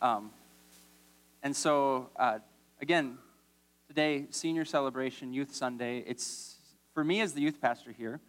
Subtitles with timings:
[0.00, 0.30] Um,
[1.42, 2.38] and so, uh,
[2.80, 3.18] again,
[3.88, 6.04] today, senior celebration, Youth Sunday.
[6.06, 6.56] It's
[6.94, 8.20] for me as the youth pastor here.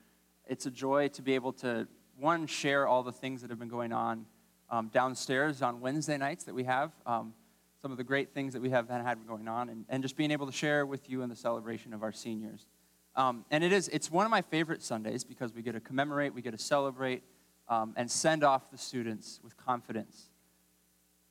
[0.47, 1.88] It's a joy to be able to
[2.18, 4.26] one share all the things that have been going on
[4.70, 6.92] um, downstairs on Wednesday nights that we have.
[7.05, 7.33] Um,
[7.81, 10.31] some of the great things that we have had going on, and, and just being
[10.31, 12.67] able to share with you in the celebration of our seniors.
[13.15, 16.34] Um, and it is, it's one of my favorite Sundays because we get to commemorate,
[16.34, 17.23] we get to celebrate,
[17.70, 20.30] um, and send off the students with confidence.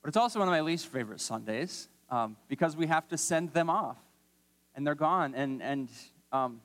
[0.03, 3.53] But it's also one of my least favorite Sundays um, because we have to send
[3.53, 3.99] them off,
[4.75, 5.35] and they're gone.
[5.35, 5.89] And, and
[6.33, 6.61] um,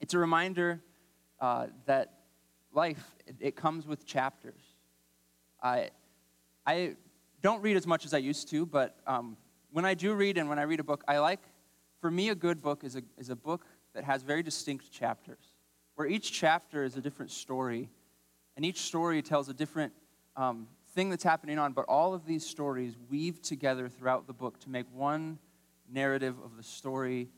[0.00, 0.80] it's a reminder
[1.40, 2.12] uh, that
[2.72, 4.60] life, it, it, comes with chapters.
[5.62, 5.90] I,
[6.66, 6.96] I
[7.42, 9.36] don't read as much as I used to, but um,
[9.70, 11.40] when I do read and when I read a book, I like,
[12.00, 15.52] for me, a good book is a, is a book that has very distinct chapters,
[15.96, 17.90] where each chapter is a different story,
[18.56, 19.92] and each story tells a different
[20.36, 24.60] um, thing that's happening on, but all of these stories weave together throughout the book
[24.60, 25.38] to make one
[25.90, 27.28] narrative of the story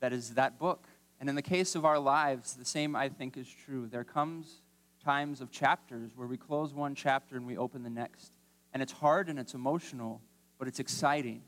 [0.00, 0.88] that is that book.
[1.20, 3.86] And in the case of our lives, the same I think is true.
[3.86, 4.62] There comes
[5.04, 8.32] times of chapters where we close one chapter and we open the next.
[8.72, 10.20] And it's hard and it's emotional,
[10.58, 11.42] but it's exciting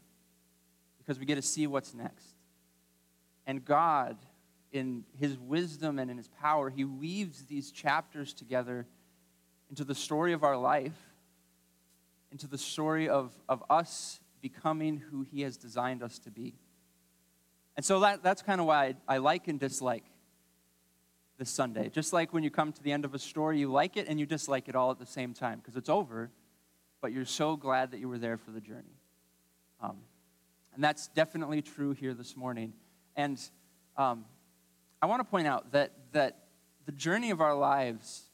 [0.98, 2.34] because we get to see what's next.
[3.46, 4.16] And God,
[4.72, 8.86] in his wisdom and in his power, he weaves these chapters together
[9.70, 11.13] into the story of our life,
[12.34, 16.52] into the story of, of us becoming who he has designed us to be.
[17.76, 20.02] And so that, that's kind of why I, I like and dislike
[21.38, 21.90] this Sunday.
[21.90, 24.18] Just like when you come to the end of a story, you like it and
[24.18, 26.32] you dislike it all at the same time because it's over,
[27.00, 28.98] but you're so glad that you were there for the journey.
[29.80, 29.98] Um,
[30.74, 32.72] and that's definitely true here this morning.
[33.14, 33.40] And
[33.96, 34.24] um,
[35.00, 36.46] I want to point out that, that
[36.84, 38.24] the journey of our lives,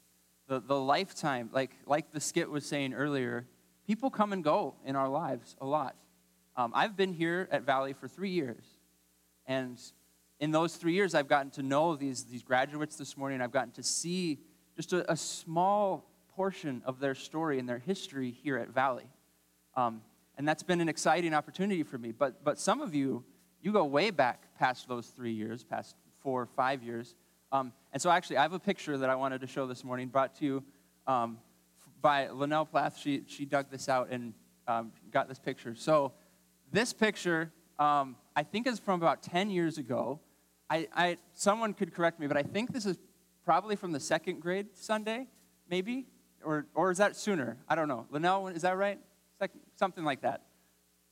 [0.47, 3.45] the, the lifetime, like, like the skit was saying earlier,
[3.91, 5.97] people come and go in our lives a lot.
[6.55, 8.63] Um, I've been here at Valley for three years.
[9.47, 9.77] And
[10.39, 13.41] in those three years, I've gotten to know these, these graduates this morning.
[13.41, 14.39] I've gotten to see
[14.77, 19.09] just a, a small portion of their story and their history here at Valley.
[19.75, 20.03] Um,
[20.37, 22.13] and that's been an exciting opportunity for me.
[22.13, 23.25] But, but some of you,
[23.61, 27.13] you go way back past those three years, past four or five years.
[27.51, 30.07] Um, and so, actually, I have a picture that I wanted to show this morning,
[30.07, 30.63] brought to you
[31.07, 31.39] um,
[32.01, 32.97] by Linnell Plath.
[32.97, 34.33] She, she dug this out and
[34.67, 35.75] um, got this picture.
[35.75, 36.13] So,
[36.71, 40.21] this picture, um, I think, is from about 10 years ago.
[40.69, 42.97] I, I, someone could correct me, but I think this is
[43.43, 45.27] probably from the second grade Sunday,
[45.69, 46.07] maybe?
[46.43, 47.57] Or, or is that sooner?
[47.67, 48.07] I don't know.
[48.09, 48.99] Linnell, is that right?
[49.37, 50.43] Second, something like that.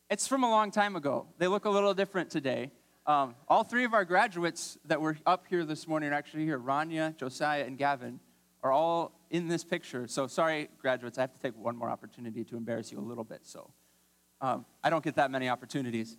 [0.10, 1.28] It's from a long time ago.
[1.38, 2.72] They look a little different today.
[3.06, 6.60] Um, all three of our graduates that were up here this morning are actually here.
[6.60, 8.20] Rania, Josiah, and Gavin
[8.64, 10.08] are all in this picture.
[10.08, 13.24] So sorry, graduates, I have to take one more opportunity to embarrass you a little
[13.24, 13.42] bit.
[13.44, 13.72] So
[14.42, 16.18] um, I don't get that many opportunities.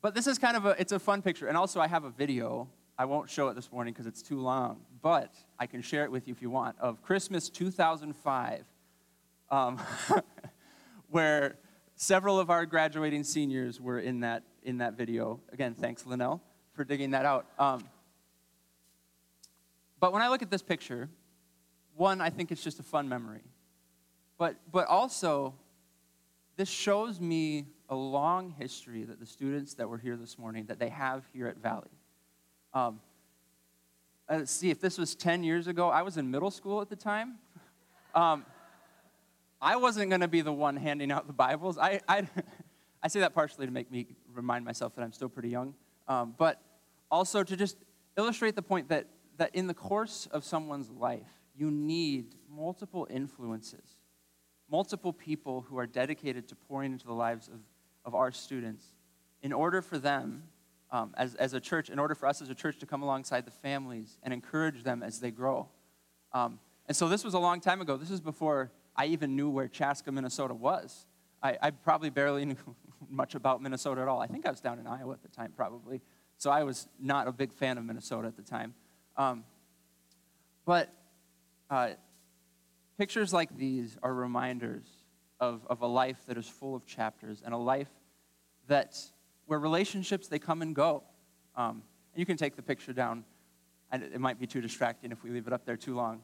[0.00, 1.48] But this is kind of a, it's a fun picture.
[1.48, 2.68] And also I have a video.
[2.96, 6.10] I won't show it this morning because it's too long, but I can share it
[6.10, 8.64] with you if you want, of Christmas 2005,
[9.50, 9.80] um,
[11.10, 11.56] where
[11.94, 15.40] several of our graduating seniors were in that, in that video.
[15.52, 16.42] Again, thanks, Linnell,
[16.74, 17.46] for digging that out.
[17.58, 17.84] Um,
[20.00, 21.08] but when I look at this picture,
[21.96, 23.42] one, I think it's just a fun memory.
[24.38, 25.54] But, but also,
[26.56, 30.78] this shows me a long history that the students that were here this morning, that
[30.78, 31.88] they have here at Valley.
[32.74, 33.00] Um,
[34.30, 36.96] let's see, if this was 10 years ago, I was in middle school at the
[36.96, 37.38] time.
[38.14, 38.44] Um,
[39.60, 41.78] I wasn't going to be the one handing out the Bibles.
[41.78, 42.28] I, I,
[43.02, 45.74] I, say that partially to make me remind myself that I'm still pretty young,
[46.06, 46.60] um, but
[47.10, 47.76] also to just
[48.16, 49.06] illustrate the point that,
[49.38, 53.96] that in the course of someone's life, you need multiple influences,
[54.70, 57.60] multiple people who are dedicated to pouring into the lives of,
[58.04, 58.84] of our students
[59.42, 60.42] in order for them,
[60.90, 63.44] um, as, as a church, in order for us as a church to come alongside
[63.44, 65.68] the families and encourage them as they grow.
[66.32, 67.96] Um, and so this was a long time ago.
[67.96, 71.06] This is before I even knew where Chaska, Minnesota was.
[71.42, 72.56] I, I probably barely knew
[73.08, 74.20] much about Minnesota at all.
[74.20, 76.00] I think I was down in Iowa at the time, probably.
[76.36, 78.74] So I was not a big fan of Minnesota at the time.
[79.18, 79.44] Um,
[80.64, 80.90] but
[81.68, 81.90] uh,
[82.96, 84.86] pictures like these are reminders
[85.40, 87.90] of, of a life that is full of chapters and a life
[88.68, 88.96] that
[89.46, 91.02] where relationships they come and go.
[91.56, 91.82] Um,
[92.12, 93.24] and you can take the picture down,
[93.90, 96.20] and it might be too distracting if we leave it up there too long.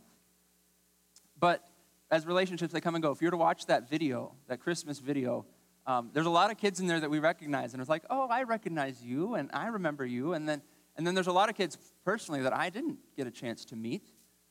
[1.39, 1.67] But
[2.11, 3.11] as relationships they come and go.
[3.11, 5.45] If you were to watch that video, that Christmas video,
[5.87, 8.29] um, there's a lot of kids in there that we recognize, and it's like, oh,
[8.29, 10.63] I recognize you, and I remember you, and then
[10.97, 13.77] and then there's a lot of kids personally that I didn't get a chance to
[13.77, 14.09] meet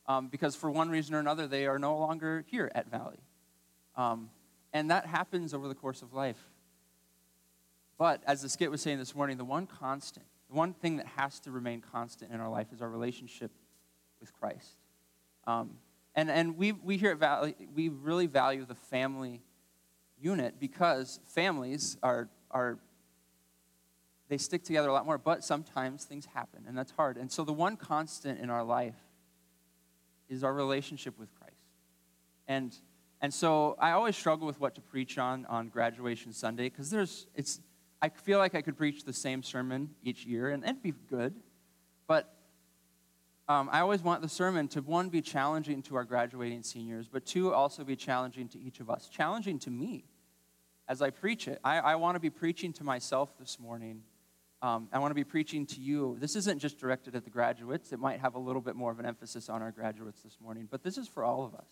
[0.08, 3.20] um, because for one reason or another they are no longer here at Valley.
[3.96, 4.30] Um,
[4.74, 6.50] And that happens over the course of life.
[7.98, 11.06] But as the skit was saying this morning, the one constant, the one thing that
[11.16, 13.52] has to remain constant in our life is our relationship
[14.20, 14.78] with Christ.
[15.46, 15.78] Um,
[16.16, 19.44] and and we, we here at Valley, we really value the family
[20.20, 22.80] unit because families are, are
[24.30, 27.18] they stick together a lot more, but sometimes things happen, and that's hard.
[27.18, 28.96] And so the one constant in our life
[30.30, 31.54] is our relationship with Christ.
[32.48, 32.76] And
[33.22, 37.28] and so I always struggle with what to preach on on graduation Sunday because there's
[37.36, 37.62] it's
[38.02, 41.34] I feel like I could preach the same sermon each year and it'd be good,
[42.08, 42.34] but
[43.48, 47.26] um, I always want the sermon to one be challenging to our graduating seniors, but
[47.26, 50.06] two also be challenging to each of us, challenging to me
[50.88, 51.60] as I preach it.
[51.64, 54.04] I, I want to be preaching to myself this morning.
[54.64, 56.16] Um, I want to be preaching to you.
[56.22, 57.92] This isn't just directed at the graduates.
[57.92, 60.70] It might have a little bit more of an emphasis on our graduates this morning,
[60.72, 61.68] but this is for all of us.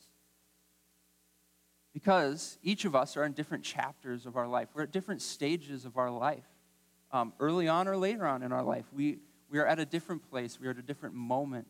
[1.93, 4.67] Because each of us are in different chapters of our life.
[4.73, 6.43] We're at different stages of our life.
[7.13, 10.29] Um, early on or later on in our life, we, we are at a different
[10.29, 10.59] place.
[10.59, 11.67] We are at a different moment.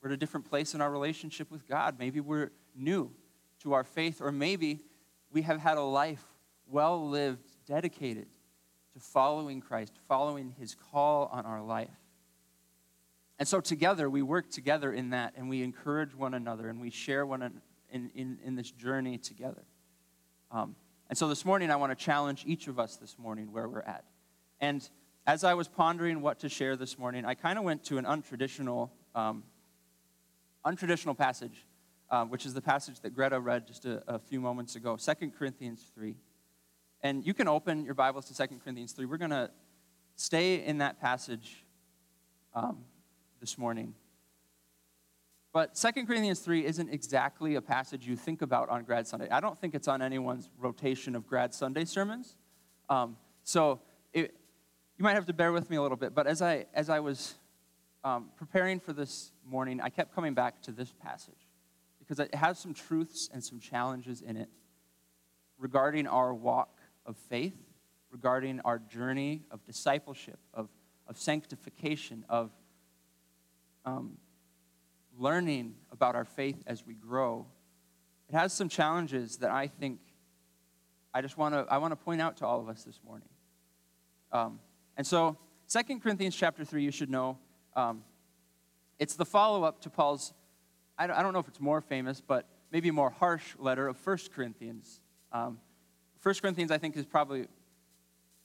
[0.00, 1.96] We're at a different place in our relationship with God.
[1.98, 3.10] Maybe we're new
[3.60, 4.80] to our faith, or maybe
[5.30, 6.24] we have had a life
[6.66, 8.28] well lived, dedicated
[8.94, 11.90] to following Christ, following his call on our life.
[13.38, 16.90] And so together, we work together in that, and we encourage one another, and we
[16.90, 17.60] share one another
[17.90, 19.64] in, in, in this journey together.
[20.50, 20.76] Um,
[21.08, 23.82] and so this morning, I want to challenge each of us this morning where we're
[23.82, 24.04] at.
[24.60, 24.88] And
[25.26, 28.04] as I was pondering what to share this morning, I kind of went to an
[28.04, 29.42] untraditional, um,
[30.64, 31.66] untraditional passage,
[32.10, 35.30] uh, which is the passage that Greta read just a, a few moments ago, 2
[35.36, 36.14] Corinthians 3.
[37.04, 39.04] And you can open your Bibles to 2 Corinthians 3.
[39.04, 39.50] We're going to
[40.16, 41.62] stay in that passage
[42.54, 42.78] um,
[43.42, 43.94] this morning.
[45.52, 49.28] But 2 Corinthians 3 isn't exactly a passage you think about on Grad Sunday.
[49.28, 52.36] I don't think it's on anyone's rotation of Grad Sunday sermons.
[52.88, 53.82] Um, so
[54.14, 54.34] it,
[54.96, 56.14] you might have to bear with me a little bit.
[56.14, 57.34] But as I, as I was
[58.02, 61.50] um, preparing for this morning, I kept coming back to this passage
[61.98, 64.48] because it has some truths and some challenges in it
[65.58, 66.73] regarding our walk
[67.06, 67.56] of faith,
[68.10, 70.68] regarding our journey of discipleship, of,
[71.06, 72.50] of sanctification, of
[73.84, 74.16] um,
[75.18, 77.46] learning about our faith as we grow,
[78.28, 80.00] it has some challenges that I think
[81.12, 83.28] I just want to I want to point out to all of us this morning.
[84.32, 84.58] Um,
[84.96, 85.36] and so,
[85.68, 87.38] 2 Corinthians chapter 3, you should know,
[87.76, 88.02] um,
[88.98, 90.32] it's the follow up to Paul's,
[90.98, 94.04] I don't, I don't, know if it's more famous, but maybe more harsh letter of
[94.04, 95.00] 1 Corinthians.
[95.32, 95.58] Um,
[96.24, 97.48] 1 Corinthians, I think, is probably,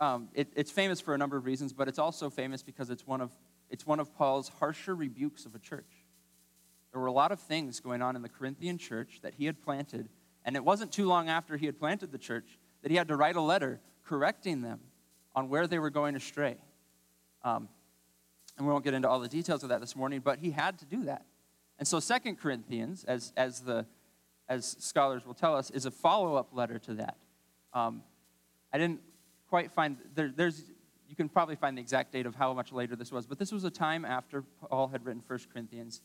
[0.02, 3.08] um, it, it's famous for a number of reasons, but it's also famous because it's
[3.08, 3.31] one of,
[3.70, 6.06] it's one of Paul's harsher rebukes of a church.
[6.92, 9.62] There were a lot of things going on in the Corinthian church that he had
[9.62, 10.10] planted,
[10.44, 13.16] and it wasn't too long after he had planted the church that he had to
[13.16, 14.81] write a letter correcting them
[15.34, 16.58] on where they were going astray.
[17.46, 17.70] Um,
[18.58, 20.80] and we won't get into all the details of that this morning, but he had
[20.80, 21.26] to do that.
[21.78, 23.86] And so Second Corinthians, as, as, the,
[24.50, 27.16] as scholars will tell us, is a follow-up letter to that.
[27.74, 28.04] Um,
[28.74, 29.01] I didn't
[29.50, 30.63] quite find, there, there's,
[31.07, 33.51] you can probably find the exact date of how much later this was, but this
[33.51, 36.01] was a time after Paul had written First Corinthians.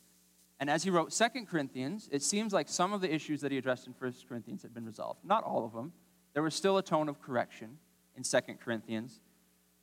[0.59, 3.57] And as he wrote Second Corinthians, it seems like some of the issues that he
[3.57, 5.19] addressed in First Corinthians had been resolved.
[5.23, 5.91] Not all of them.
[6.33, 7.77] There was still a tone of correction
[8.15, 9.19] in Second Corinthians.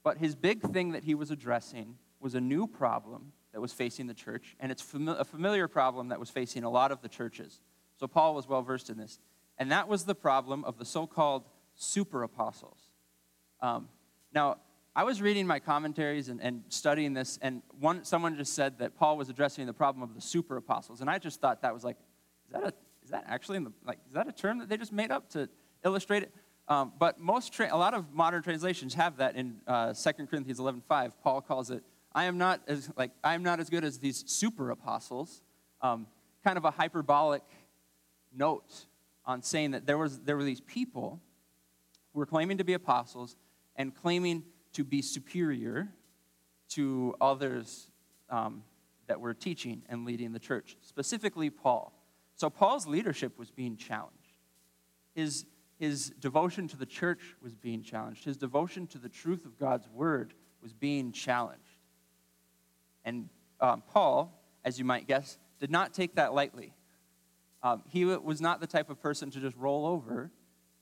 [0.02, 4.06] But his big thing that he was addressing was a new problem that was facing
[4.06, 7.08] the church, and it's fami- a familiar problem that was facing a lot of the
[7.08, 7.60] churches.
[8.00, 9.18] So Paul was well versed in this.
[9.58, 11.44] And that was the problem of the so called
[11.82, 12.78] super apostles.
[13.60, 13.88] Um,
[14.32, 14.58] now,
[14.94, 18.96] I was reading my commentaries and, and studying this, and one, someone just said that
[18.96, 21.82] Paul was addressing the problem of the super apostles, and I just thought that was
[21.82, 21.96] like,
[22.46, 22.72] is that, a,
[23.02, 25.30] is that actually in the, like, is that a term that they just made up
[25.30, 25.48] to
[25.84, 26.34] illustrate it?
[26.68, 30.60] Um, but most, tra- a lot of modern translations have that in uh, 2 Corinthians
[30.60, 31.12] 11.5.
[31.22, 31.82] Paul calls it,
[32.14, 35.42] I am not as, like, I am not as good as these super apostles.
[35.80, 36.06] Um,
[36.44, 37.42] kind of a hyperbolic
[38.34, 38.86] note
[39.24, 41.20] on saying that there, was, there were these people
[42.12, 43.36] who were claiming to be apostles
[43.76, 45.88] and claiming to be superior
[46.70, 47.90] to others
[48.30, 48.62] um,
[49.06, 51.92] that were teaching and leading the church, specifically Paul.
[52.34, 54.16] So Paul's leadership was being challenged.
[55.14, 55.44] His,
[55.78, 58.24] his devotion to the church was being challenged.
[58.24, 61.60] His devotion to the truth of God's word was being challenged.
[63.04, 63.28] And
[63.60, 66.72] um, Paul, as you might guess, did not take that lightly.
[67.62, 70.30] Um, he was not the type of person to just roll over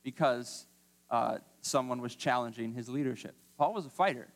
[0.03, 0.67] because
[1.11, 3.35] uh, someone was challenging his leadership.
[3.59, 4.29] Paul was a fighter.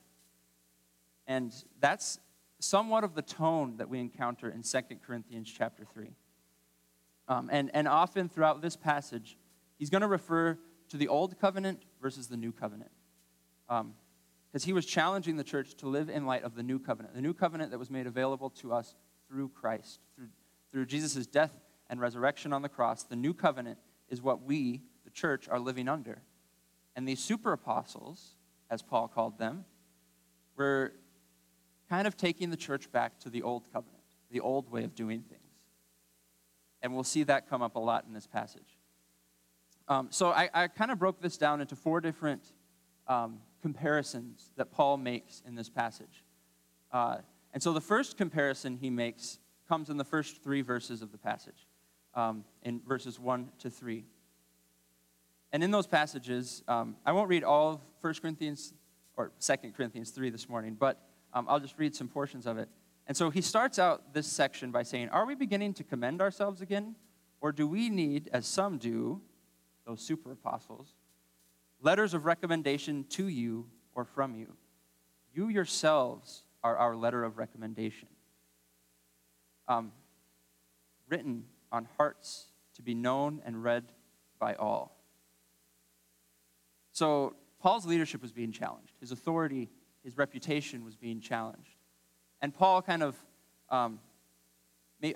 [1.27, 2.19] And that's
[2.59, 6.11] somewhat of the tone that we encounter in 2 Corinthians chapter 3.
[7.29, 9.39] Um, and, and often throughout this passage,
[9.79, 10.59] he's going to refer
[10.91, 12.91] to the old covenant versus the new covenant.
[13.67, 17.15] Because um, he was challenging the church to live in light of the new covenant,
[17.15, 18.95] the new covenant that was made available to us
[19.29, 20.29] through Christ, through,
[20.71, 23.05] through Jesus' death and resurrection on the cross.
[23.05, 23.79] The new covenant
[24.09, 26.23] is what we, the church, are living under.
[26.97, 28.37] And these super apostles,
[28.71, 29.65] as Paul called them,
[30.57, 30.93] were
[31.89, 35.23] kind of taking the church back to the old covenant, the old way of doing
[35.23, 35.41] things.
[36.83, 38.79] And we'll see that come up a lot in this passage.
[39.89, 42.53] Um, so I, I kind of broke this down into four different
[43.07, 46.25] um, comparisons that Paul makes in this passage.
[46.93, 47.19] Uh,
[47.53, 51.19] and so the first comparison he makes comes in the first three verses of the
[51.19, 51.67] passage,
[52.15, 54.05] um, in verses 1 to 3.
[55.55, 58.75] And in those passages, um, I won't read all of 1 Corinthians
[59.17, 61.01] or 2 Corinthians 3 this morning, but
[61.33, 62.69] um, I'll just read some portions of it.
[63.07, 66.61] And so he starts out this section by saying, Are we beginning to commend ourselves
[66.61, 66.97] again?
[67.41, 69.21] Or do we need, as some do,
[69.87, 70.93] those super apostles,
[71.81, 74.55] letters of recommendation to you or from you?
[75.33, 78.09] You yourselves are our letter of recommendation,
[79.69, 79.93] um,
[81.09, 83.85] written on hearts to be known and read
[84.41, 85.04] by all.
[86.95, 89.69] So Paul's leadership was being challenged, his authority
[90.05, 91.77] his reputation was being challenged.
[92.43, 93.17] And Paul kind of,
[93.71, 93.99] um,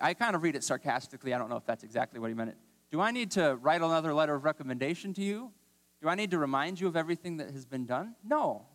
[0.01, 1.35] I kind of read it sarcastically.
[1.35, 2.57] I don't know if that's exactly what he meant.
[2.91, 5.53] Do I need to write another letter of recommendation to you?
[6.01, 8.15] Do I need to remind you of everything that has been done?
[8.25, 8.67] No.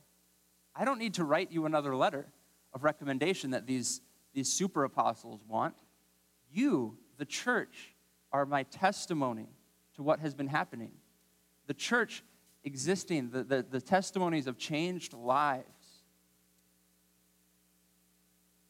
[0.76, 2.28] I don't need to write you another letter
[2.74, 4.02] of recommendation that these,
[4.34, 5.74] these super apostles want.
[6.52, 7.96] You, the church,
[8.32, 9.48] are my testimony
[9.96, 10.92] to what has been happening.
[11.68, 12.24] The church
[12.64, 15.66] existing, the, the, the testimonies of changed lives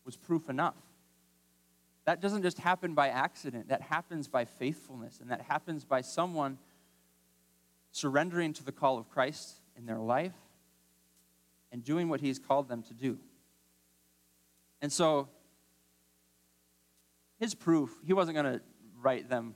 [0.06, 0.76] was proof enough.
[2.06, 6.58] That doesn't just happen by accident, that happens by faithfulness, and that happens by someone
[7.92, 10.34] surrendering to the call of Christ in their life
[11.72, 13.18] and doing what He's called them to do.
[14.82, 15.30] And so,
[17.40, 18.62] his proof, he wasn't going to
[19.02, 19.56] write them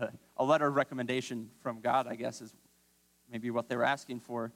[0.00, 2.54] a, a, letter of recommendation from God, I guess, is
[3.34, 4.50] maybe what they were asking for.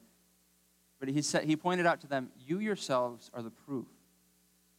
[0.99, 3.87] But he, said, he pointed out to them, You yourselves are the proof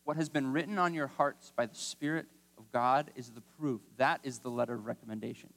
[0.10, 2.26] what has been written on your hearts by the Spirit
[2.58, 3.80] of God is the proof.
[3.98, 5.54] That is the letter of recommendation.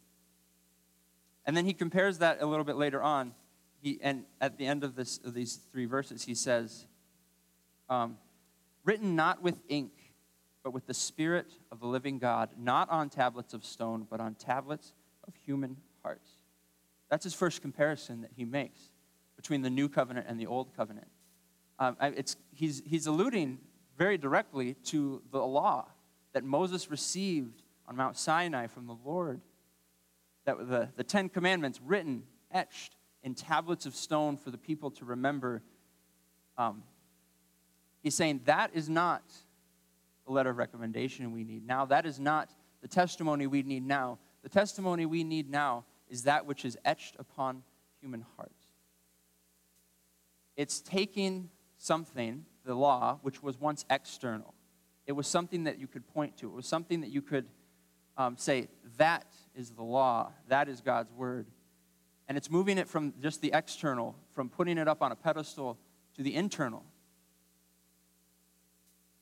[1.46, 3.32] And then he compares that a little bit later on.
[3.80, 6.84] He, and at the end of, this, of these three verses, he says,
[7.88, 8.18] um,
[8.84, 9.92] Written not with ink,
[10.62, 14.34] but with the Spirit of the living God, not on tablets of stone, but on
[14.34, 14.92] tablets
[15.26, 16.31] of human hearts.
[17.12, 18.80] That's his first comparison that he makes
[19.36, 21.08] between the new covenant and the old covenant.
[21.78, 23.58] Um, it's, he's, he's alluding
[23.98, 25.88] very directly to the law
[26.32, 29.42] that Moses received on Mount Sinai from the Lord.
[30.46, 35.04] That the, the Ten Commandments written, etched in tablets of stone for the people to
[35.04, 35.62] remember.
[36.56, 36.82] Um,
[38.02, 39.22] he's saying that is not
[40.24, 41.84] the letter of recommendation we need now.
[41.84, 42.48] That is not
[42.80, 44.18] the testimony we need now.
[44.42, 47.62] The testimony we need now is that which is etched upon
[48.00, 48.66] human hearts.
[50.56, 54.52] It's taking something the law, which was once external.
[55.06, 56.46] It was something that you could point to.
[56.46, 57.46] It was something that you could
[58.18, 59.26] um, say, that
[59.56, 61.46] is the law, that is God's word.
[62.28, 65.78] And it's moving it from just the external, from putting it up on a pedestal,
[66.16, 66.84] to the internal.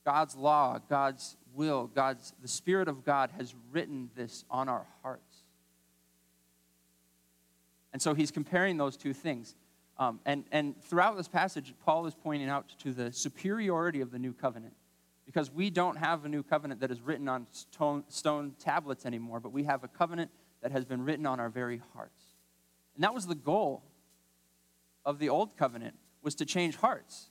[0.03, 5.30] God's law, God's will, God's the Spirit of God has written this on our hearts.
[7.93, 9.55] And so he's comparing those two things.
[9.97, 14.19] Um, and, and throughout this passage, Paul is pointing out to the superiority of the
[14.19, 14.73] new covenant.
[15.25, 19.39] Because we don't have a new covenant that is written on stone, stone tablets anymore,
[19.39, 20.31] but we have a covenant
[20.61, 22.23] that has been written on our very hearts.
[22.95, 23.83] And that was the goal
[25.05, 27.29] of the old covenant, was to change hearts.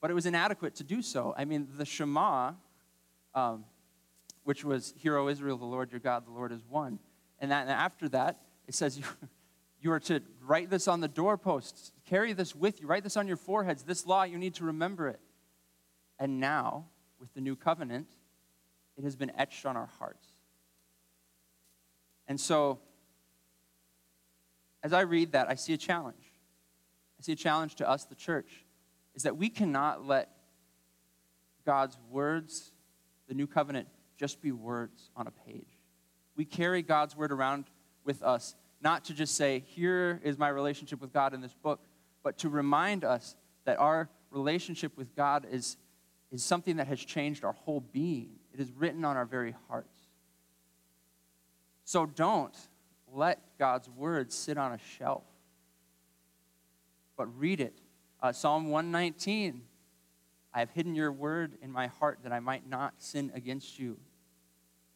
[0.00, 1.34] But it was inadequate to do so.
[1.36, 2.52] I mean, the Shema,
[3.34, 3.64] um,
[4.42, 6.98] which was, Hear, O Israel, the Lord your God, the Lord is one.
[7.38, 9.00] And, that, and after that, it says,
[9.84, 13.28] you, are to write this on the doorposts, carry this with you, write this on
[13.28, 13.82] your foreheads.
[13.82, 15.20] This law, you need to remember it.
[16.18, 16.86] And now,
[17.20, 18.08] with the new covenant,
[18.96, 20.26] it has been etched on our hearts.
[22.26, 22.78] And so,
[24.82, 26.24] as I read that, I see a challenge.
[27.20, 28.64] I see a challenge to us, the church,
[29.14, 30.30] is that we cannot let
[31.66, 32.72] God's words,
[33.28, 35.78] the new covenant, just be words on a page.
[36.36, 37.66] We carry God's word around
[38.04, 41.80] with us not to just say, here is my relationship with God in this book,
[42.22, 45.78] but to remind us that our relationship with God is,
[46.30, 48.32] is something that has changed our whole being.
[48.52, 49.96] It is written on our very hearts.
[51.84, 52.56] So don't
[53.10, 55.24] let God's word sit on a shelf.
[57.16, 57.80] but read it.
[58.20, 59.62] Uh, Psalm 119
[60.56, 63.98] I have hidden your word in my heart that I might not sin against you.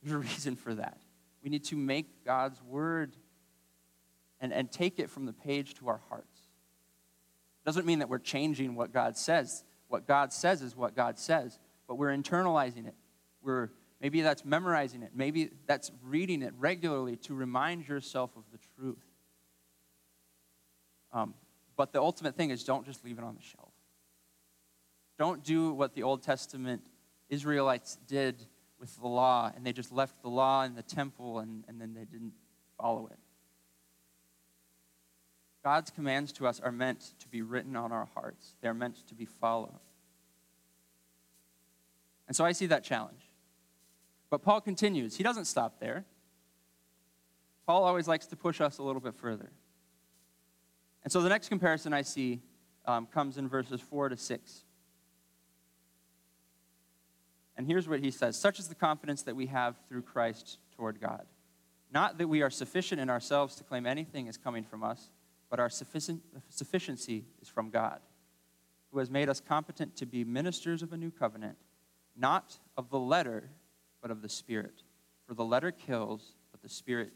[0.02, 0.99] There's a reason for that.
[1.42, 3.16] We need to make God's word
[4.40, 6.42] and, and take it from the page to our hearts.
[7.64, 9.64] Doesn't mean that we're changing what God says.
[9.88, 12.95] What God says is what God says, but we're internalizing it.
[13.42, 15.12] We're maybe that's memorizing it.
[15.14, 19.04] Maybe that's reading it regularly to remind yourself of the truth.
[21.12, 21.35] Um,
[21.76, 23.73] but the ultimate thing is don't just leave it on the shelf.
[25.18, 26.83] Don't do what the Old Testament
[27.28, 28.45] Israelites did
[28.78, 31.95] with the law, and they just left the law in the temple and, and then
[31.95, 32.33] they didn't
[32.78, 33.18] follow it.
[35.68, 39.14] God's commands to us are meant to be written on our hearts, they're meant to
[39.14, 39.78] be followed.
[42.26, 43.20] And so I see that challenge.
[44.30, 45.16] But Paul continues.
[45.16, 46.06] He doesn't stop there.
[47.66, 49.50] Paul always likes to push us a little bit further.
[51.04, 52.40] And so the next comparison I see
[52.87, 54.64] um, comes in verses 4 to 6.
[57.58, 60.98] And here's what he says Such is the confidence that we have through Christ toward
[60.98, 61.26] God.
[61.92, 65.10] Not that we are sufficient in ourselves to claim anything is coming from us,
[65.50, 68.00] but our sufficiency is from God,
[68.92, 71.56] who has made us competent to be ministers of a new covenant,
[72.16, 73.50] not of the letter,
[74.02, 74.82] but of the Spirit.
[75.26, 77.12] For the letter kills, but the Spirit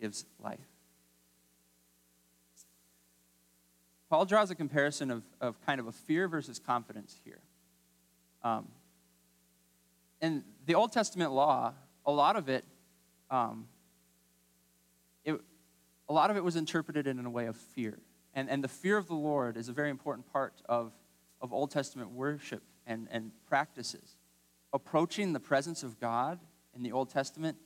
[0.00, 0.58] gives life.
[4.08, 7.40] Paul draws a comparison of, of kind of a fear versus confidence here.
[8.42, 8.68] Um,
[10.20, 12.64] in the Old Testament law, a lot of it,
[13.30, 13.79] um, it,
[16.10, 17.96] a lot of it was interpreted in a way of fear.
[18.34, 20.92] And, and the fear of the Lord is a very important part of,
[21.40, 24.16] of Old Testament worship and, and practices.
[24.72, 26.40] Approaching the presence of God
[26.74, 27.58] in the Old Testament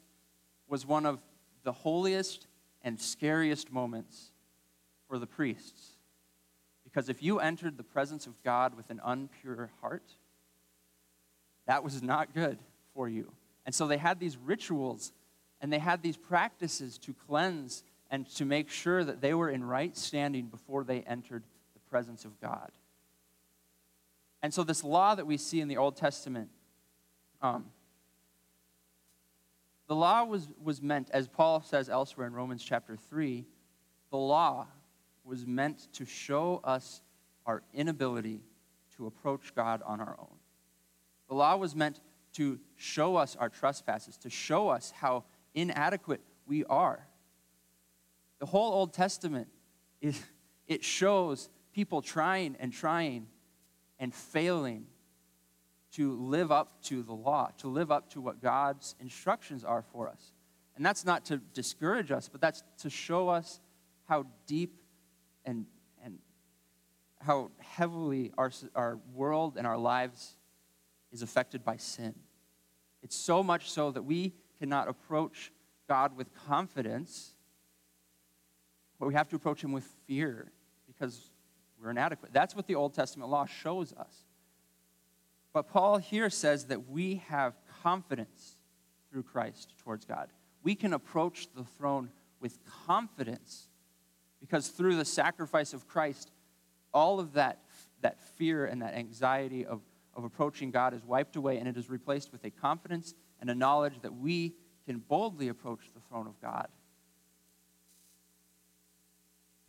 [0.68, 1.20] was one of
[1.62, 2.46] the holiest
[2.82, 4.30] and scariest moments
[5.08, 5.92] for the priests.
[6.84, 10.16] Because if you entered the presence of God with an unpure heart,
[11.66, 12.58] that was not good
[12.92, 13.32] for you.
[13.64, 15.12] And so they had these rituals
[15.62, 19.64] and they had these practices to cleanse and to make sure that they were in
[19.64, 22.70] right standing before they entered the presence of God.
[24.40, 26.48] And so, this law that we see in the Old Testament,
[27.42, 27.64] um,
[29.88, 33.44] the law was, was meant, as Paul says elsewhere in Romans chapter 3,
[34.12, 34.68] the law
[35.24, 37.02] was meant to show us
[37.46, 38.42] our inability
[38.96, 40.36] to approach God on our own.
[41.28, 41.98] The law was meant
[42.34, 47.08] to show us our trespasses, to show us how inadequate we are.
[48.44, 49.48] The whole Old Testament,
[50.02, 50.22] is,
[50.68, 53.28] it shows people trying and trying
[53.98, 54.84] and failing
[55.92, 60.10] to live up to the law, to live up to what God's instructions are for
[60.10, 60.34] us.
[60.76, 63.60] And that's not to discourage us, but that's to show us
[64.04, 64.78] how deep
[65.46, 65.64] and,
[66.04, 66.18] and
[67.22, 70.36] how heavily our, our world and our lives
[71.12, 72.14] is affected by sin.
[73.02, 75.50] It's so much so that we cannot approach
[75.88, 77.33] God with confidence,
[79.04, 80.50] but we have to approach Him with fear
[80.86, 81.30] because
[81.78, 82.32] we're inadequate.
[82.32, 84.24] That's what the Old Testament law shows us.
[85.52, 88.56] But Paul here says that we have confidence
[89.10, 90.30] through Christ towards God.
[90.62, 92.08] We can approach the throne
[92.40, 93.68] with confidence
[94.40, 96.30] because through the sacrifice of Christ,
[96.94, 97.58] all of that,
[98.00, 99.82] that fear and that anxiety of,
[100.14, 103.54] of approaching God is wiped away, and it is replaced with a confidence and a
[103.54, 104.54] knowledge that we
[104.86, 106.68] can boldly approach the throne of God.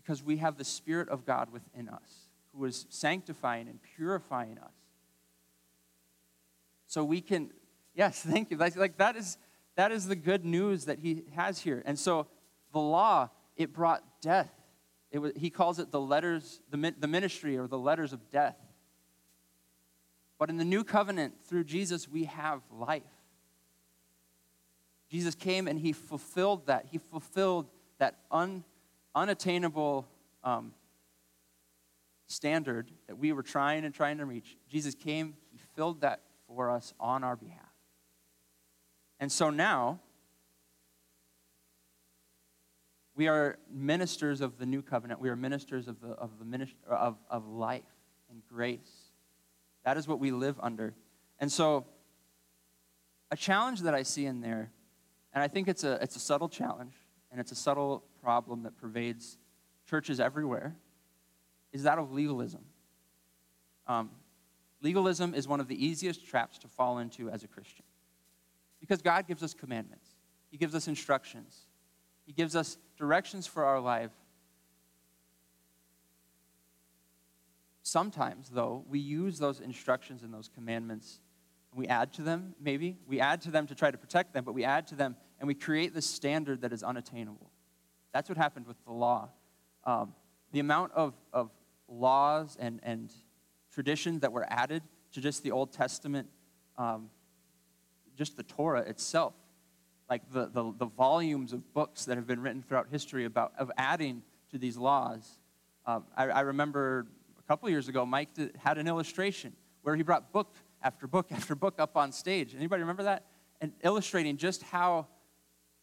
[0.05, 4.73] Because we have the Spirit of God within us, who is sanctifying and purifying us.
[6.85, 7.49] So we can,
[7.95, 8.57] yes, thank you.
[8.57, 9.37] Like, that is
[9.75, 11.83] that is the good news that he has here.
[11.85, 12.27] And so
[12.71, 14.49] the law, it brought death
[15.15, 18.57] it was, he calls it the letters, the, the ministry or the letters of death.
[20.37, 23.03] But in the new covenant, through Jesus, we have life.
[25.09, 26.87] Jesus came and he fulfilled that.
[26.91, 28.65] He fulfilled that un,
[29.15, 30.07] unattainable
[30.43, 30.73] um,
[32.27, 34.57] standard that we were trying and trying to reach.
[34.69, 37.61] Jesus came, he filled that for us on our behalf.
[39.19, 39.99] And so now,
[43.15, 45.21] We are ministers of the new covenant.
[45.21, 47.83] We are ministers of, the, of, the of, of life
[48.29, 49.11] and grace.
[49.85, 50.93] That is what we live under.
[51.39, 51.85] And so,
[53.31, 54.71] a challenge that I see in there,
[55.33, 56.93] and I think it's a, it's a subtle challenge,
[57.31, 59.37] and it's a subtle problem that pervades
[59.87, 60.75] churches everywhere,
[61.71, 62.61] is that of legalism.
[63.85, 64.09] Um,
[64.81, 67.85] legalism is one of the easiest traps to fall into as a Christian
[68.79, 70.09] because God gives us commandments,
[70.49, 71.67] He gives us instructions,
[72.25, 74.11] He gives us directions for our life.
[77.85, 81.21] sometimes, though, we use those instructions and those commandments
[81.71, 82.97] and we add to them, maybe.
[83.07, 85.47] We add to them to try to protect them, but we add to them and
[85.47, 87.51] we create this standard that is unattainable.
[88.15, 89.27] That's what happened with the law.
[89.83, 90.13] Um,
[90.53, 91.49] the amount of, of
[91.89, 93.11] laws and, and
[93.73, 96.29] traditions that were added to just the Old Testament,
[96.77, 97.09] um,
[98.15, 99.33] just the Torah itself,
[100.09, 103.69] like the, the, the, volumes of books that have been written throughout history about of
[103.77, 105.37] adding to these laws.
[105.85, 109.51] Um, I, I, remember a couple years ago, Mike did, had an illustration
[109.81, 112.55] where he brought book after book after book up on stage.
[112.55, 113.25] Anybody remember that?
[113.59, 115.07] And illustrating just how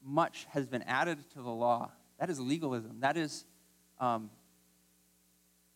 [0.02, 1.90] much has been added to the law.
[2.22, 3.00] That is legalism.
[3.00, 3.44] That is
[3.98, 4.30] um,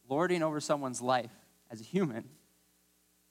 [0.08, 1.32] lording over someone's life
[1.72, 2.22] as a human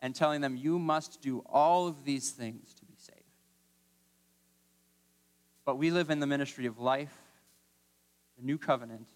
[0.02, 3.22] and telling them, you must do all of these things to be saved.
[5.64, 7.16] But we live in the ministry of life,
[8.38, 9.08] the new covenant,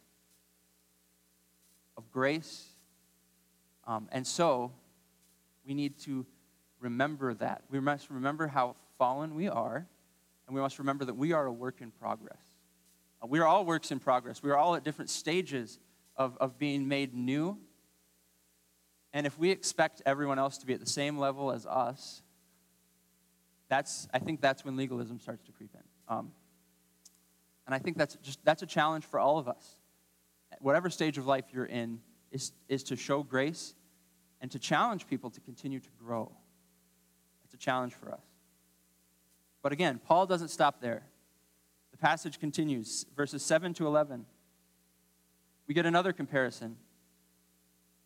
[1.97, 2.69] of grace.
[3.85, 4.71] Um, and so
[5.67, 6.25] we need to
[6.79, 7.63] remember that.
[7.69, 9.85] We must remember how fallen we are,
[10.47, 12.48] and we must remember that we are a work in progress.
[13.21, 14.41] Uh, we are all works in progress.
[14.41, 15.79] We are all at different stages
[16.15, 17.57] of, of being made new.
[19.13, 22.21] And if we expect everyone else to be at the same level as us,
[23.69, 26.15] that's, I think that's when legalism starts to creep in.
[26.15, 26.31] Um,
[27.65, 29.77] and I think that's just that's a challenge for all of us.
[30.59, 31.99] Whatever stage of life you're in
[32.31, 33.75] is, is to show grace
[34.41, 36.31] and to challenge people to continue to grow.
[37.45, 38.23] It's a challenge for us.
[39.61, 41.03] But again, Paul doesn't stop there.
[41.99, 44.25] The passage continues, verses 7 to 11.
[45.67, 46.77] We get another comparison,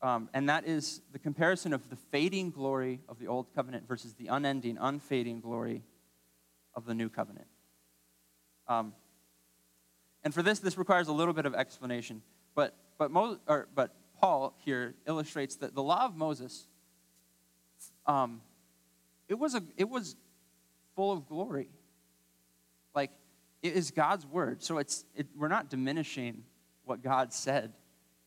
[0.01, 4.15] um, and that is the comparison of the fading glory of the old covenant versus
[4.15, 5.83] the unending, unfading glory
[6.75, 7.45] of the new covenant.
[8.67, 8.93] Um,
[10.23, 12.23] and for this, this requires a little bit of explanation.
[12.55, 16.67] But, but, Mo, or, but Paul here illustrates that the law of Moses,
[18.07, 18.41] um,
[19.27, 20.15] it, was a, it was
[20.95, 21.67] full of glory.
[22.95, 23.11] Like,
[23.63, 24.61] it is God's word.
[24.61, 26.43] So it's, it, we're not diminishing
[26.85, 27.73] what God said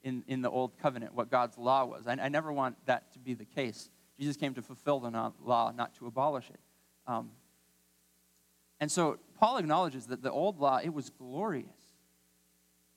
[0.02, 2.06] in, in the old covenant, what God's law was.
[2.06, 3.88] I, I never want that to be the case.
[4.18, 6.60] Jesus came to fulfill the law, not to abolish it.
[7.06, 7.30] Um,
[8.80, 11.86] and so Paul acknowledges that the old law, it was glorious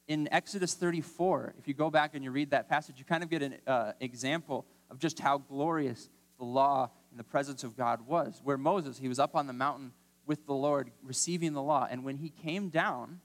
[0.09, 3.29] in Exodus 34, if you go back and you read that passage, you kind of
[3.29, 8.01] get an uh, example of just how glorious the law in the presence of God
[8.07, 8.41] was.
[8.43, 9.91] Where Moses, he was up on the mountain
[10.29, 11.87] with the Lord receiving the law.
[11.89, 13.19] And when he came down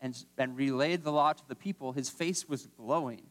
[0.00, 3.22] and, and relayed the law to the people, his face was glowing.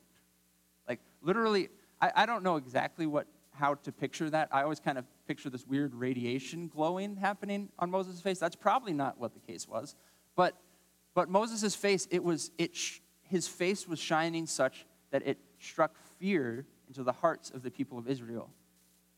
[0.90, 1.70] Like, literally,
[2.02, 4.50] I, I don't know exactly what, how to picture that.
[4.52, 8.40] I always kind of picture this weird radiation glowing happening on Moses' face.
[8.40, 9.96] That's probably not what the case was.
[10.36, 10.58] But
[11.14, 15.96] but Moses' face, it was, it sh- his face was shining such that it struck
[16.20, 18.50] fear into the hearts of the people of Israel.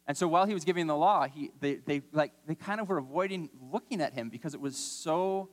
[0.07, 2.89] And so while he was giving the law, he, they, they, like, they kind of
[2.89, 5.49] were avoiding looking at him because it was so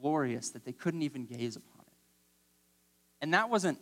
[0.00, 1.92] glorious that they couldn't even gaze upon it.
[3.20, 3.78] And that wasn't,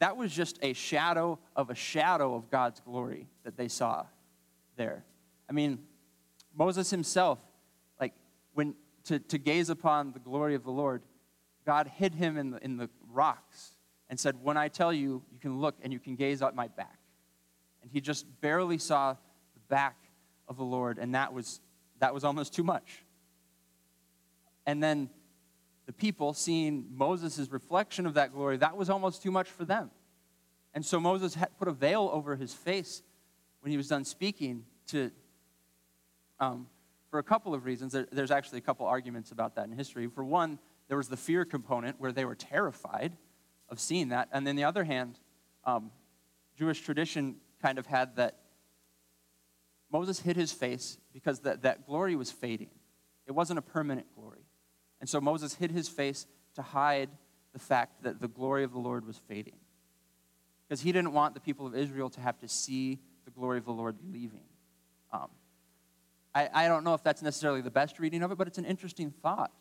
[0.00, 4.04] that was just a shadow of a shadow of God's glory that they saw
[4.76, 5.04] there.
[5.48, 5.78] I mean,
[6.54, 7.38] Moses himself,
[7.98, 8.12] like,
[8.52, 11.02] when to, to gaze upon the glory of the Lord,
[11.64, 13.76] God hid him in the, in the rocks
[14.10, 16.68] and said, When I tell you, you can look and you can gaze at my
[16.68, 16.97] back.
[17.82, 19.96] And he just barely saw the back
[20.48, 21.60] of the Lord, and that was,
[22.00, 23.04] that was almost too much.
[24.66, 25.10] And then
[25.86, 29.90] the people seeing Moses' reflection of that glory, that was almost too much for them.
[30.74, 33.02] And so Moses had put a veil over his face
[33.60, 35.10] when he was done speaking to,
[36.38, 36.66] um,
[37.10, 37.96] for a couple of reasons.
[38.12, 40.06] There's actually a couple arguments about that in history.
[40.08, 43.16] For one, there was the fear component where they were terrified
[43.68, 44.28] of seeing that.
[44.32, 45.18] And then the other hand,
[45.64, 45.90] um,
[46.56, 48.38] Jewish tradition kind of had that
[49.90, 52.70] Moses hid his face because that, that glory was fading.
[53.26, 54.44] It wasn't a permanent glory.
[55.00, 57.10] And so Moses hid his face to hide
[57.52, 59.56] the fact that the glory of the Lord was fading.
[60.66, 63.64] Because he didn't want the people of Israel to have to see the glory of
[63.64, 64.44] the Lord leaving.
[65.12, 65.28] Um,
[66.34, 68.66] I, I don't know if that's necessarily the best reading of it, but it's an
[68.66, 69.52] interesting thought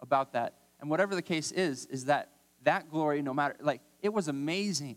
[0.00, 0.54] about that.
[0.80, 2.30] And whatever the case is, is that
[2.64, 4.96] that glory, no matter, like, it was amazing.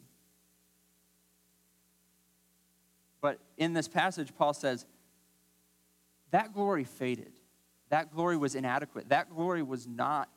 [3.24, 4.86] But in this passage, Paul says,
[6.32, 7.32] that glory faded.
[7.88, 9.10] That glory was inadequate.
[9.10, 10.30] That glory was not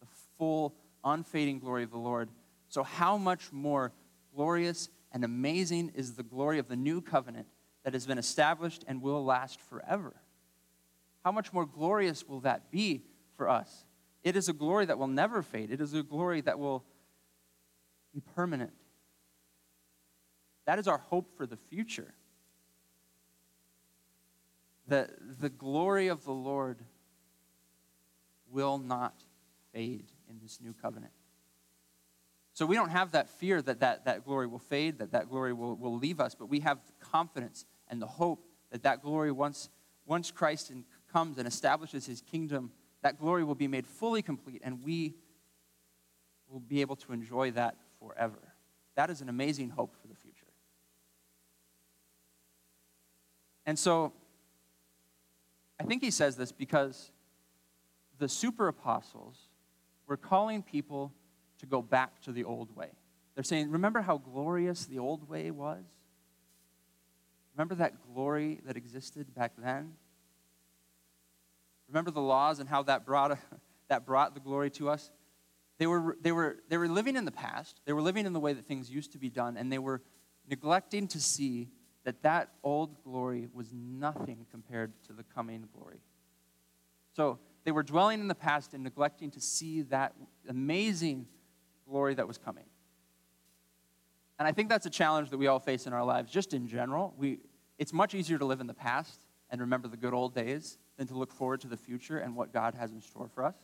[0.00, 0.06] the
[0.38, 2.30] full, unfading glory of the Lord.
[2.68, 3.92] So, how much more
[4.34, 7.48] glorious and amazing is the glory of the new covenant
[7.84, 10.14] that has been established and will last forever.
[11.24, 13.02] How much more glorious will that be
[13.36, 13.84] for us?
[14.22, 16.84] It is a glory that will never fade, it is a glory that will
[18.14, 18.72] be permanent.
[20.70, 22.14] That is our hope for the future.
[24.86, 26.78] The, the glory of the Lord
[28.48, 29.20] will not
[29.72, 31.12] fade in this new covenant.
[32.52, 35.52] So we don't have that fear that that, that glory will fade, that that glory
[35.52, 39.32] will, will leave us, but we have the confidence and the hope that that glory,
[39.32, 39.70] once,
[40.06, 42.70] once Christ in, comes and establishes his kingdom,
[43.02, 45.16] that glory will be made fully complete, and we
[46.48, 48.54] will be able to enjoy that forever.
[48.94, 50.29] That is an amazing hope for the future.
[53.70, 54.12] And so,
[55.78, 57.12] I think he says this because
[58.18, 59.36] the super apostles
[60.08, 61.12] were calling people
[61.60, 62.88] to go back to the old way.
[63.36, 65.84] They're saying, Remember how glorious the old way was?
[67.54, 69.92] Remember that glory that existed back then?
[71.86, 73.38] Remember the laws and how that brought,
[73.88, 75.12] that brought the glory to us?
[75.78, 77.80] They were, they, were, they were living in the past.
[77.84, 80.02] They were living in the way that things used to be done, and they were
[80.48, 81.68] neglecting to see
[82.04, 86.00] that that old glory was nothing compared to the coming glory.
[87.14, 90.14] So they were dwelling in the past and neglecting to see that
[90.48, 91.26] amazing
[91.88, 92.64] glory that was coming.
[94.38, 96.66] And I think that's a challenge that we all face in our lives, just in
[96.66, 97.14] general.
[97.18, 97.40] We,
[97.78, 101.06] it's much easier to live in the past and remember the good old days than
[101.08, 103.56] to look forward to the future and what God has in store for us.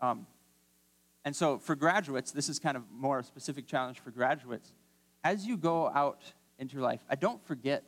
[0.00, 0.26] Um,
[1.24, 4.72] and so, for graduates, this is kind of more a specific challenge for graduates.
[5.22, 6.22] As you go out
[6.60, 7.82] into your life, I don't forget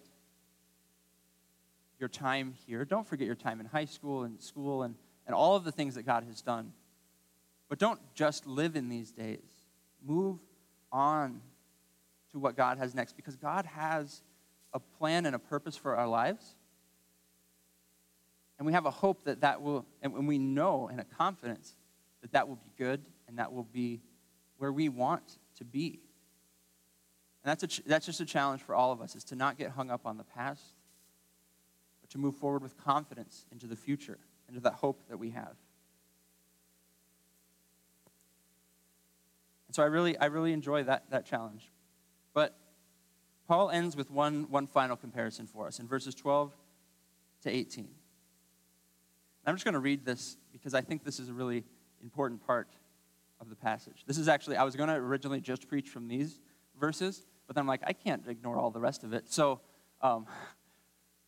[2.00, 2.84] your time here.
[2.84, 5.94] Don't forget your time in high school and school and, and all of the things
[5.94, 6.72] that God has done.
[7.68, 9.48] But don't just live in these days.
[10.04, 10.40] Move
[10.90, 11.40] on
[12.32, 14.22] to what God has next because God has
[14.74, 16.56] a plan and a purpose for our lives.
[18.58, 21.76] And we have a hope that that will, and we know and a confidence
[22.22, 24.00] that that will be good and that will be
[24.58, 26.00] where we want to be.
[27.44, 29.70] And that's, a, that's just a challenge for all of us, is to not get
[29.70, 30.62] hung up on the past,
[32.00, 35.56] but to move forward with confidence into the future, into that hope that we have.
[39.66, 41.72] And so I really, I really enjoy that, that challenge.
[42.34, 42.56] But
[43.48, 46.52] Paul ends with one, one final comparison for us in verses 12
[47.42, 47.88] to 18.
[49.44, 51.64] I'm just going to read this because I think this is a really
[52.02, 52.68] important part
[53.40, 54.04] of the passage.
[54.06, 56.38] This is actually, I was going to originally just preach from these
[56.78, 59.30] verses, but then I'm like, I can't ignore all the rest of it.
[59.30, 59.60] So
[60.00, 60.24] um,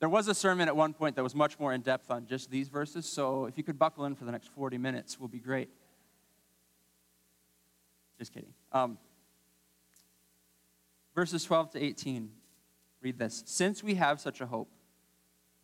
[0.01, 2.51] there was a sermon at one point that was much more in depth on just
[2.51, 3.05] these verses.
[3.05, 5.69] So if you could buckle in for the next 40 minutes, will be great.
[8.19, 8.55] Just kidding.
[8.73, 8.97] Um,
[11.15, 12.31] verses 12 to 18
[13.03, 14.71] read this Since we have such a hope,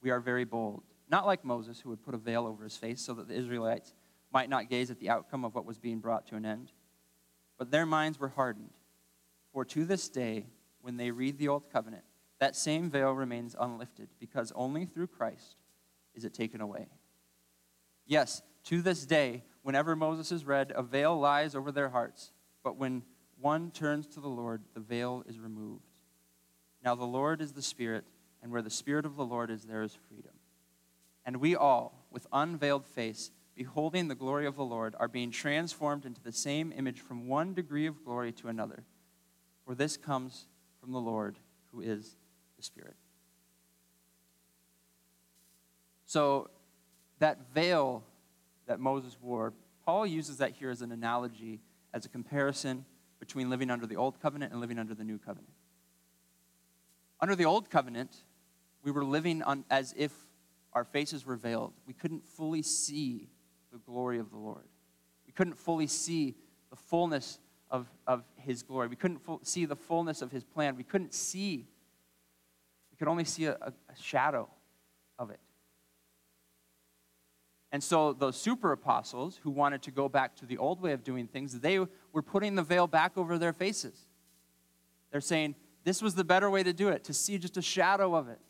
[0.03, 0.83] we are very bold.
[1.11, 3.94] Not like Moses, who would put a veil over his face so that the Israelites
[4.31, 6.70] might not gaze at the outcome of what was being brought to an end.
[7.57, 8.75] But their minds were hardened.
[9.53, 10.47] For to this day,
[10.81, 12.05] when they read the Old Covenant,
[12.39, 15.57] that same veil remains unlifted, because only through Christ
[16.15, 16.89] is it taken away.
[18.07, 22.33] Yes, to this day, whenever Moses is read, a veil lies over their hearts,
[22.65, 23.03] but when
[23.41, 25.85] one turns to the Lord, the veil is removed.
[26.83, 28.05] Now the Lord is the Spirit,
[28.43, 30.33] and where the Spirit of the Lord is, there is freedom.
[31.25, 36.07] And we all, with unveiled face, beholding the glory of the Lord, are being transformed
[36.07, 38.85] into the same image from one degree of glory to another.
[39.70, 40.46] For this comes
[40.80, 41.37] from the Lord,
[41.70, 42.16] who is
[42.56, 42.96] the Spirit.
[46.06, 46.50] So,
[47.20, 48.02] that veil
[48.66, 49.52] that Moses wore,
[49.85, 51.61] Paul uses that here as an analogy,
[51.94, 52.85] as a comparison
[53.20, 55.54] between living under the old covenant and living under the new covenant.
[57.20, 58.24] Under the old covenant,
[58.83, 60.11] we were living on, as if
[60.72, 61.74] our faces were veiled.
[61.87, 63.28] We couldn't fully see
[63.70, 64.66] the glory of the Lord.
[65.28, 66.35] We couldn't fully see
[66.70, 67.38] the fullness
[67.70, 68.88] of, of his glory.
[68.88, 70.76] We couldn't see the fullness of his plan.
[70.76, 71.66] We couldn't see,
[72.90, 74.48] we could only see a, a, a shadow
[75.18, 75.40] of it.
[77.72, 81.04] And so those super apostles who wanted to go back to the old way of
[81.04, 84.06] doing things, they were putting the veil back over their faces.
[85.12, 85.54] They're saying,
[85.85, 88.40] this was the better way to do it, to see just a shadow of it.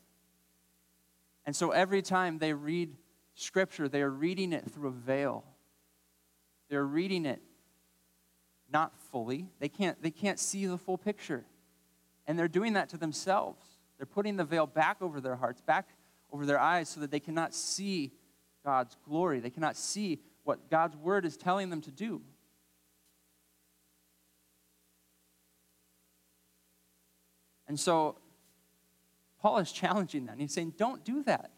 [1.45, 2.97] And so every time they read
[3.35, 5.45] Scripture, they are reading it through a veil.
[6.69, 7.43] They're reading it
[8.73, 9.49] not fully.
[9.59, 11.45] They can't, they can't see the full picture.
[12.27, 13.65] And they're doing that to themselves.
[13.97, 15.89] They're putting the veil back over their hearts, back
[16.33, 18.13] over their eyes, so that they cannot see
[18.65, 19.41] God's glory.
[19.41, 22.23] They cannot see what God's word is telling them to do.
[27.69, 28.17] And so
[29.41, 30.39] Paul is challenging them.
[30.39, 31.51] He's saying, don't do that.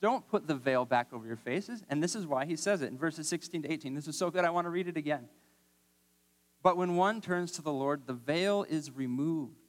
[0.00, 1.82] Don't put the veil back over your faces.
[1.88, 3.94] And this is why he says it in verses 16 to 18.
[3.94, 5.28] This is so good, I want to read it again.
[6.64, 9.60] But when one turns to the Lord, the veil is removed.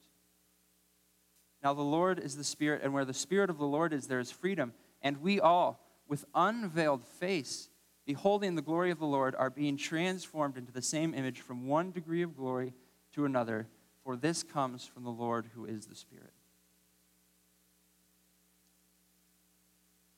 [1.62, 4.21] Now the Lord is the Spirit, and where the Spirit of the Lord is, there
[4.21, 4.71] is freedom.
[5.01, 7.67] And we all, with unveiled face,
[8.05, 11.91] beholding the glory of the Lord, are being transformed into the same image from one
[11.91, 12.73] degree of glory
[13.12, 13.67] to another,
[14.05, 16.31] for this comes from the Lord who is the Spirit.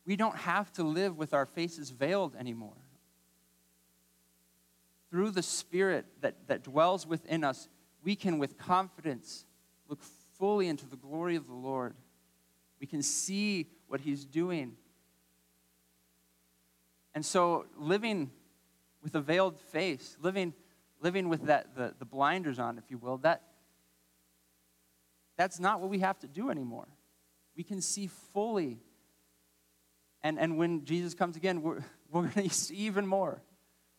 [0.06, 2.87] We don't have to live with our faces veiled anymore.
[5.10, 7.70] Through the Spirit that, that dwells within us,
[8.04, 9.46] we can with confidence
[9.88, 10.02] look
[10.38, 11.96] fully into the glory of the Lord.
[12.80, 14.76] We can see what He's doing.
[17.14, 18.32] And so, living
[19.02, 20.54] with a veiled face, living,
[21.02, 23.42] living with that, the, the blinders on, if you will, that,
[25.38, 26.88] that's not what we have to do anymore.
[27.56, 28.80] We can see fully.
[30.22, 33.42] And, and when Jesus comes again, we're, we're going to see even more.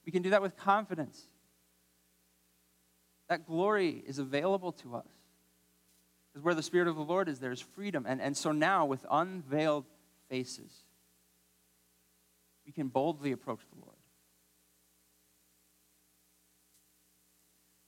[0.09, 1.29] We can do that with confidence.
[3.29, 5.07] That glory is available to us.
[6.33, 8.07] Because where the Spirit of the Lord is, there's freedom.
[8.09, 9.85] And, and so now, with unveiled
[10.31, 10.73] faces,
[12.65, 13.99] we can boldly approach the Lord.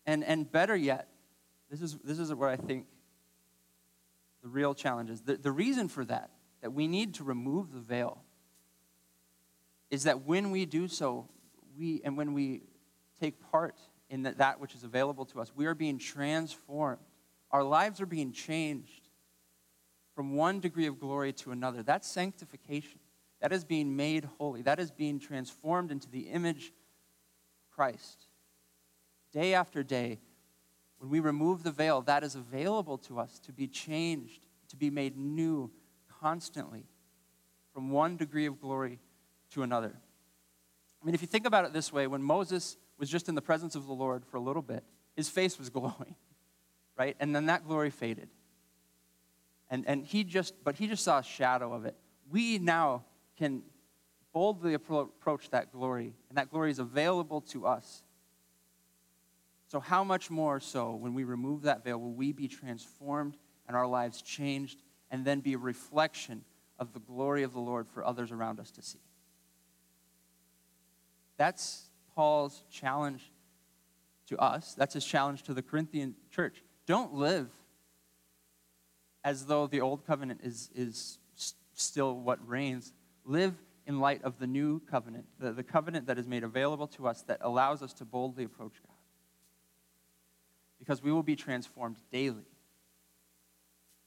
[0.04, 1.08] And, and better yet,
[1.70, 2.84] this is, this is where I think
[4.42, 5.22] the real challenge is.
[5.22, 6.28] The, the reason for that,
[6.60, 8.22] that we need to remove the veil,
[9.90, 11.26] is that when we do so,
[11.76, 12.62] we, and when we
[13.20, 13.76] take part
[14.08, 17.00] in that, that which is available to us, we are being transformed.
[17.50, 19.08] Our lives are being changed
[20.14, 21.82] from one degree of glory to another.
[21.82, 22.98] That's sanctification.
[23.40, 24.62] That is being made holy.
[24.62, 28.26] That is being transformed into the image of Christ.
[29.32, 30.18] Day after day,
[30.98, 34.90] when we remove the veil, that is available to us to be changed, to be
[34.90, 35.70] made new
[36.20, 36.84] constantly
[37.72, 38.98] from one degree of glory
[39.52, 39.94] to another.
[41.00, 43.42] I mean, if you think about it this way, when Moses was just in the
[43.42, 44.84] presence of the Lord for a little bit,
[45.16, 46.14] his face was glowing,
[46.98, 47.16] right?
[47.20, 48.28] And then that glory faded.
[49.70, 51.96] And, and he just, but he just saw a shadow of it.
[52.30, 53.04] We now
[53.38, 53.62] can
[54.32, 58.02] boldly approach that glory, and that glory is available to us.
[59.66, 63.36] So, how much more so when we remove that veil will we be transformed
[63.68, 66.44] and our lives changed and then be a reflection
[66.78, 69.00] of the glory of the Lord for others around us to see?
[71.40, 73.32] That's Paul's challenge
[74.26, 74.74] to us.
[74.74, 76.62] That's his challenge to the Corinthian church.
[76.84, 77.48] Don't live
[79.24, 81.18] as though the old covenant is, is
[81.72, 82.92] still what reigns.
[83.24, 83.54] Live
[83.86, 87.22] in light of the new covenant, the, the covenant that is made available to us
[87.22, 88.96] that allows us to boldly approach God.
[90.78, 92.44] Because we will be transformed daily,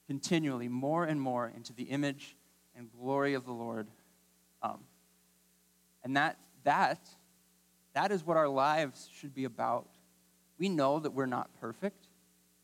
[0.06, 2.36] continually, more and more into the image
[2.78, 3.88] and glory of the Lord.
[4.62, 4.82] Um,
[6.04, 7.00] and that, that
[7.94, 9.88] that is what our lives should be about.
[10.58, 12.08] We know that we're not perfect.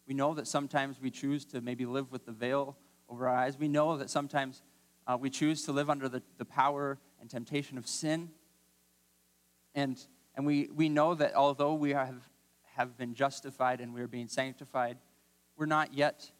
[0.08, 3.58] We know that sometimes we choose to maybe live with the veil over our eyes.
[3.58, 4.64] We know that sometimes
[5.08, 8.30] uh, we choose to live under the, the power and temptation of sin.
[9.76, 10.00] And,
[10.36, 12.16] and we, we know that although we have,
[12.76, 14.98] have been justified and we're being sanctified,
[15.58, 16.32] we're not yet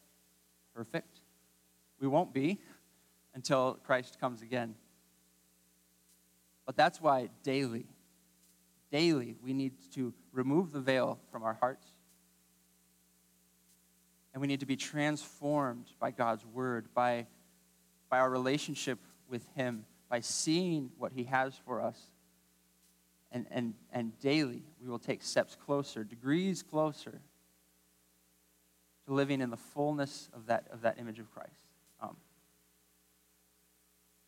[0.74, 1.20] perfect.
[2.00, 2.58] We won't be
[3.34, 4.74] until Christ comes again.
[6.66, 7.86] But that's why daily,
[8.90, 11.86] daily we need to remove the veil from our hearts.
[14.32, 17.26] And we need to be transformed by God's word, by,
[18.08, 18.98] by our relationship
[19.28, 21.98] with Him, by seeing what He has for us.
[23.32, 27.20] And, and, and daily we will take steps closer, degrees closer
[29.06, 31.66] to living in the fullness of that, of that image of Christ.
[32.00, 32.16] Um,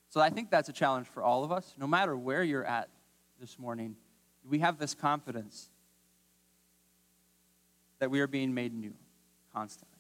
[0.09, 2.89] so I think that's a challenge for all of us, no matter where you're at
[3.41, 3.97] this morning
[4.49, 5.71] we have this confidence
[7.99, 8.95] that we are being made new
[9.53, 9.99] constantly.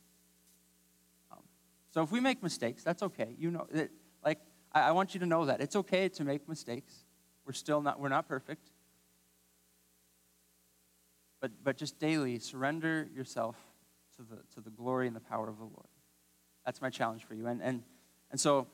[1.30, 1.42] Um,
[1.90, 3.34] so if we make mistakes, that's okay.
[3.38, 3.92] You know, it,
[4.24, 4.38] like
[4.72, 7.04] I, I want you to know that it's okay to make mistakes.
[7.46, 8.70] We're still not we're not perfect.
[11.40, 13.56] But but just daily surrender yourself
[14.16, 15.88] to the to the glory and the power of the Lord.
[16.64, 17.46] That's my challenge for you.
[17.46, 17.82] And and
[18.30, 18.66] and so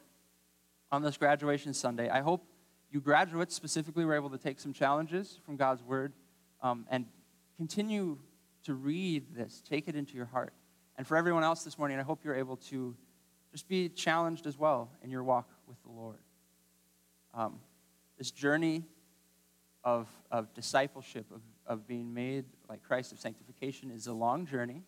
[0.90, 2.46] on this graduation Sunday, I hope
[2.90, 6.12] you graduates specifically were able to take some challenges from God's Word
[6.62, 7.06] um, and
[7.56, 8.18] continue
[8.64, 10.52] to read this, take it into your heart.
[10.96, 12.96] And for everyone else this morning, I hope you're able to
[13.52, 16.18] just be challenged as well in your walk with the Lord.
[17.34, 17.60] Um,
[18.16, 18.84] this journey
[19.84, 24.82] of, of discipleship, of, of being made like Christ, of sanctification, is a long journey,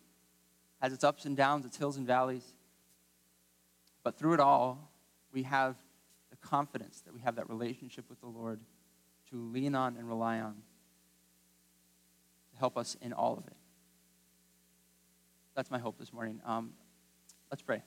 [0.81, 2.53] has its ups and downs, its hills and valleys.
[4.03, 4.91] But through it all,
[5.31, 5.75] we have
[6.41, 8.59] confidence that we have that relationship with the Lord
[9.29, 10.55] to lean on and rely on
[12.51, 13.55] to help us in all of it.
[15.55, 16.41] That's my hope this morning.
[16.45, 16.71] Um,
[17.49, 17.83] let's pray.